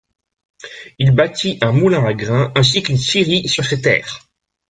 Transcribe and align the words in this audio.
Il 0.97 1.11
bâtit 1.11 1.59
un 1.61 1.73
moulin 1.73 2.03
à 2.05 2.15
grain 2.15 2.51
ainsi 2.55 2.81
qu'une 2.81 2.97
scierie 2.97 3.47
sur 3.47 3.63
ses 3.65 3.81
terres. 3.83 4.25